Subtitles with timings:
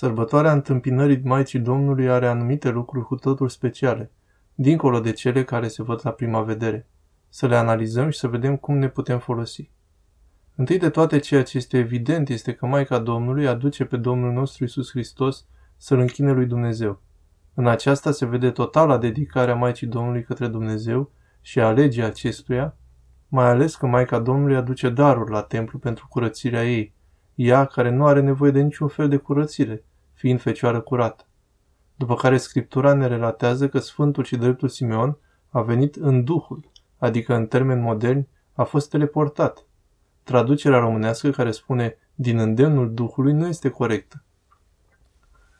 [0.00, 4.10] Sărbătoarea întâmpinării Maicii Domnului are anumite lucruri cu totul speciale,
[4.54, 6.86] dincolo de cele care se văd la prima vedere.
[7.28, 9.70] Să le analizăm și să vedem cum ne putem folosi.
[10.54, 14.64] Întâi de toate, ceea ce este evident este că Maica Domnului aduce pe Domnul nostru
[14.64, 15.46] Isus Hristos
[15.76, 17.00] să-L închine lui Dumnezeu.
[17.54, 21.10] În aceasta se vede totala dedicarea Maicii Domnului către Dumnezeu
[21.40, 22.76] și a legii acestuia,
[23.28, 26.94] mai ales că Maica Domnului aduce daruri la templu pentru curățirea ei,
[27.34, 29.84] ea care nu are nevoie de niciun fel de curățire,
[30.20, 31.24] fiind fecioară curată.
[31.96, 37.34] După care Scriptura ne relatează că Sfântul și Dreptul Simeon a venit în Duhul, adică
[37.34, 39.66] în termeni moderni, a fost teleportat.
[40.22, 44.24] Traducerea românească care spune din îndemnul Duhului nu este corectă.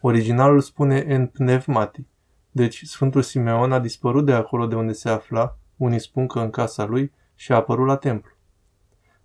[0.01, 2.07] Originalul spune în pneumati,
[2.51, 6.51] deci Sfântul Simeon a dispărut de acolo de unde se afla, unii spun că în
[6.51, 8.33] casa lui, și a apărut la templu.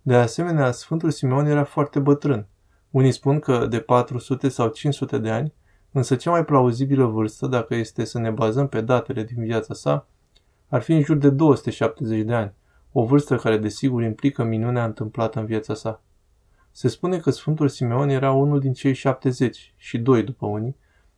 [0.02, 2.46] De asemenea, Sfântul Simeon era foarte bătrân.
[2.90, 5.52] Unii spun că de 400 sau 500 de ani,
[5.92, 10.06] însă cea mai plauzibilă vârstă, dacă este să ne bazăm pe datele din viața sa,
[10.68, 12.52] ar fi în jur de 270 de ani,
[12.92, 16.02] o vârstă care desigur implică minunea întâmplată în viața sa.
[16.70, 20.76] Se spune că Sfântul Simeon era unul din cei 70 și doi după unii,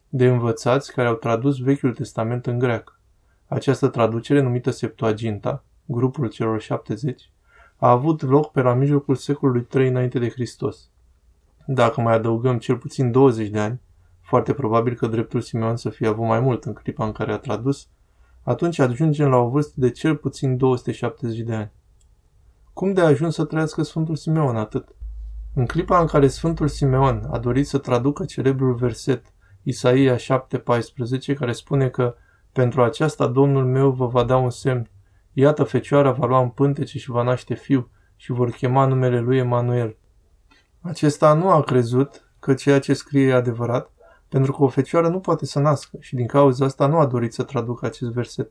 [0.08, 3.00] de învățați care au tradus Vechiul Testament în greacă.
[3.46, 7.30] Această traducere, numită Septuaginta, grupul celor 70,
[7.76, 10.90] a avut loc pe la mijlocul secolului 3 înainte de Hristos.
[11.70, 13.80] Dacă mai adăugăm cel puțin 20 de ani,
[14.20, 17.38] foarte probabil că dreptul Simeon să fie avut mai mult în clipa în care a
[17.38, 17.88] tradus,
[18.42, 21.70] atunci ajungem la o vârstă de cel puțin 270 de ani.
[22.72, 24.88] Cum de a ajuns să trăiască Sfântul Simeon atât?
[25.54, 31.52] În clipa în care Sfântul Simeon a dorit să traducă celebrul verset Isaia 7,14, care
[31.52, 32.14] spune că
[32.52, 34.90] pentru aceasta Domnul meu vă va da un semn.
[35.32, 39.38] Iată, fecioara va lua în pântece și va naște fiu și vor chema numele lui
[39.38, 39.96] Emanuel.
[40.80, 43.90] Acesta nu a crezut că ceea ce scrie e adevărat,
[44.28, 47.32] pentru că o fecioară nu poate să nască și din cauza asta nu a dorit
[47.32, 48.50] să traducă acest verset.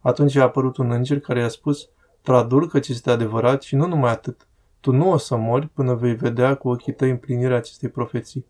[0.00, 1.88] Atunci a apărut un înger care i-a spus,
[2.22, 4.46] tradur că ce este adevărat și nu numai atât.
[4.80, 8.46] Tu nu o să mori până vei vedea cu ochii tăi împlinirea acestei profeții.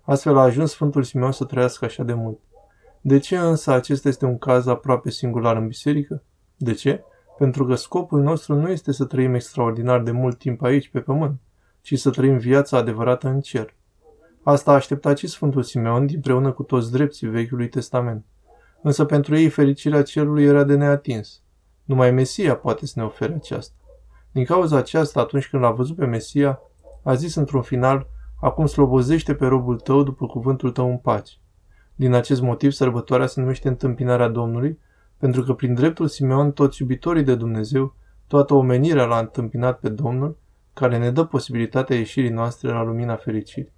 [0.00, 2.38] Astfel a ajuns Sfântul Simeon să trăiască așa de mult.
[3.00, 6.22] De ce însă acesta este un caz aproape singular în biserică?
[6.56, 7.04] De ce?
[7.38, 11.40] Pentru că scopul nostru nu este să trăim extraordinar de mult timp aici, pe pământ,
[11.84, 13.74] ci să trăim viața adevărată în cer.
[14.42, 18.24] Asta a așteptat și Sfântul Simeon împreună cu toți drepții Vechiului Testament.
[18.82, 21.42] Însă pentru ei fericirea cerului era de neatins.
[21.84, 23.74] Numai Mesia poate să ne ofere aceasta.
[24.30, 26.60] Din cauza aceasta, atunci când l-a văzut pe Mesia,
[27.02, 28.06] a zis într-un final,
[28.40, 31.34] acum slobozește pe robul tău după cuvântul tău în pace.
[31.94, 34.78] Din acest motiv, sărbătoarea se numește întâmpinarea Domnului,
[35.18, 37.94] pentru că prin dreptul Simeon toți iubitorii de Dumnezeu,
[38.26, 40.42] toată omenirea l-a întâmpinat pe Domnul,
[40.74, 43.72] care ne dă posibilitatea ieșirii noastre la lumina fericirii.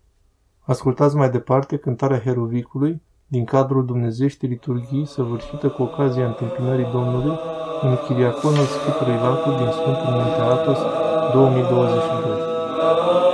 [0.61, 7.39] Ascultați mai departe cântarea Heruvicului din cadrul Dumnezeieștii liturghii săvârșită cu ocazia întâmpinării Domnului
[7.83, 10.79] în Chiriaconul Schipului Lacu din Sfântul Munte Atos
[11.33, 13.26] 2022.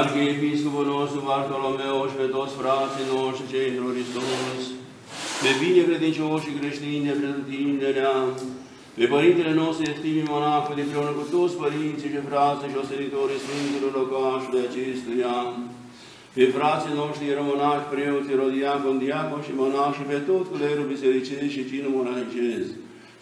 [0.00, 4.60] Arhiepiscopul nostru Bartolomeu și pe toți frații noștri cei într Hristos,
[5.42, 8.04] pe bine credincioși creștini de pretutindere,
[8.98, 13.96] pe Părintele nostru Eftimi Monahul de împreună cu toți părinții și frații și ostenitorii Sfântului
[13.98, 15.36] locașului acestuia,
[16.36, 21.68] pe frații noștri rămânași, preoți, rodiacon, diacon și monași și pe tot clerul bisericesc și
[21.70, 22.70] cinul monahicesc,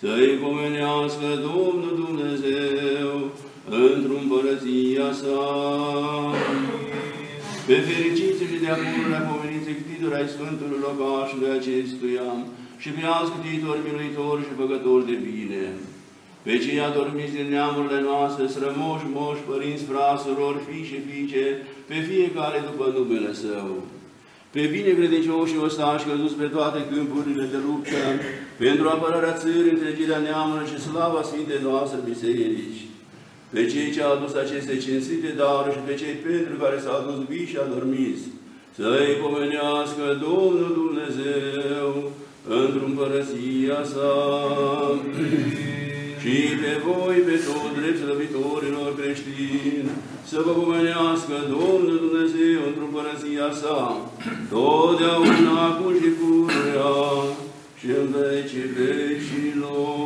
[0.00, 3.08] să-i pomenească Domnul Dumnezeu
[3.92, 5.40] într-o împărăția sa.
[7.68, 12.28] Pe fericiți și de apururile pomeniți ctitori ai Sfântului locașului acestuia
[12.82, 15.62] și pe alți ctitori miluitori și făcători de bine.
[16.46, 21.44] Pe cei adormiți din neamurile noastre, strămoși, moși, părinți, frați, surori, fii și fiice,
[21.88, 23.70] pe fiecare după numele Său.
[24.54, 28.02] Pe bine credincioși și ostași căzuți pe toate câmpurile de luptă,
[28.64, 32.80] pentru apărarea țării, întregirea neamului și slava Sfintei noastre biserici
[33.54, 37.18] pe cei ce au adus aceste cinstite daruri și pe cei pentru care s-au adus
[37.30, 38.24] vii și adormiți,
[38.78, 41.88] să-i pomenească Domnul Dumnezeu
[42.58, 44.12] într-o împărăția sa.
[46.22, 49.90] și pe voi, pe tot drept slăvitorilor creștini,
[50.30, 53.80] să vă pomenească Domnul Dumnezeu într-o împărăția sa,
[54.52, 56.92] totdeauna cu și pururea
[57.78, 60.03] și în vecii vecilor.